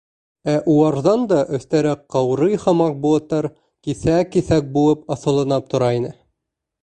Ә 0.51 0.53
уларҙан 0.75 1.25
да 1.33 1.41
өҫтәрәк 1.57 2.01
ҡаурый 2.15 2.55
һымаҡ 2.63 2.97
болоттар 3.05 3.49
киҫәк-киҫәк 3.89 4.71
булып 4.79 5.15
аҫылынып 5.17 5.69
тора 5.75 5.91
ине. 5.99 6.11